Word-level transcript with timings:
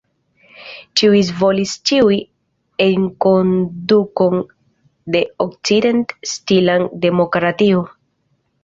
Ĉiuj 1.01 1.19
volis 1.41 1.73
ĉiuj 1.89 2.17
enkondukon 2.87 4.43
de 5.17 5.23
okcident-stilan 5.49 6.91
demokratio. 7.07 7.89